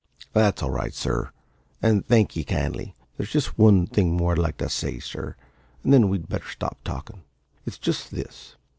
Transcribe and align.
"That's 0.33 0.63
all 0.63 0.71
right, 0.71 0.95
sir; 0.95 1.29
and 1.79 2.03
thank 2.03 2.35
ye 2.35 2.43
kindly. 2.43 2.95
There's 3.17 3.29
just 3.29 3.59
one 3.59 3.85
thing 3.85 4.17
more 4.17 4.31
I'd 4.31 4.39
like 4.39 4.57
to 4.57 4.67
say, 4.67 4.97
sir, 4.97 5.35
and 5.83 5.93
then 5.93 6.09
we'd 6.09 6.27
better 6.27 6.47
stop 6.49 6.79
talkin'. 6.83 7.21
It's 7.67 7.77
just 7.77 8.09
this. 8.09 8.55